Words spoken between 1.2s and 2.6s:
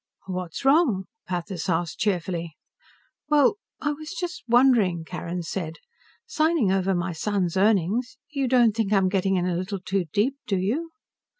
Pathis asked cheerfully.